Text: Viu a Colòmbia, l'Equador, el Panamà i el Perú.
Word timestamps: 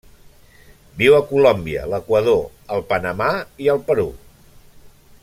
Viu 1.01 1.17
a 1.17 1.19
Colòmbia, 1.33 1.83
l'Equador, 1.93 2.41
el 2.77 2.83
Panamà 2.95 3.31
i 3.67 3.73
el 3.75 3.83
Perú. 3.91 4.09